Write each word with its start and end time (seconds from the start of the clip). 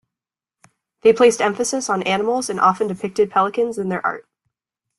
They 1.03 1.13
placed 1.13 1.41
emphasis 1.43 1.87
on 1.87 2.01
animals 2.01 2.49
and 2.49 2.59
often 2.59 2.87
depicted 2.87 3.29
pelicans 3.29 3.77
in 3.77 3.89
their 3.89 4.03
art. 4.03 4.27